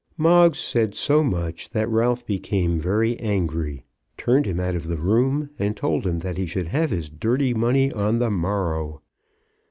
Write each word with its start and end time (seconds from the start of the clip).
Moggs 0.17 0.57
said 0.57 0.95
so 0.95 1.23
much 1.23 1.69
that 1.69 1.87
Ralph 1.87 2.25
became 2.25 2.79
very 2.79 3.19
angry, 3.19 3.83
turned 4.17 4.47
him 4.47 4.59
out 4.59 4.73
of 4.73 4.87
the 4.87 4.97
room, 4.97 5.51
and 5.59 5.77
told 5.77 6.07
him 6.07 6.17
that 6.17 6.37
he 6.37 6.47
should 6.47 6.69
have 6.69 6.89
his 6.89 7.07
dirty 7.07 7.53
money 7.53 7.91
on 7.91 8.17
the 8.17 8.31
morrow. 8.31 9.03